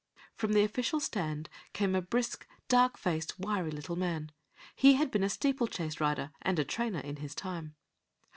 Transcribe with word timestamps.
From 0.33 0.53
the 0.53 0.63
official 0.63 0.99
stand 0.99 1.47
came 1.73 1.93
a 1.93 2.01
brisk, 2.01 2.47
dark 2.67 2.97
faced, 2.97 3.37
wiry 3.39 3.69
little 3.69 3.95
man. 3.95 4.31
He 4.75 4.93
had 4.95 5.11
been 5.11 5.21
a 5.23 5.29
steeplechase 5.29 5.99
rider 6.01 6.31
and 6.41 6.57
a 6.57 6.65
trainer 6.65 7.01
in 7.01 7.17
his 7.17 7.35
time. 7.35 7.75